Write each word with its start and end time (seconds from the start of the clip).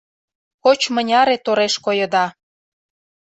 Коч-мыняре 0.63 1.37
тореш 1.45 1.75
койыда 1.85 2.25